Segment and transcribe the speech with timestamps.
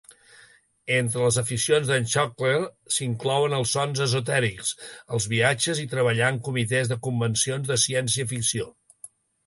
[0.93, 2.55] Entre les aficions d'en Chalker
[2.97, 4.73] s'inclouen els sons esotèrics,
[5.19, 8.73] els viatges i treballar en comitès de convencions de ciència ficció.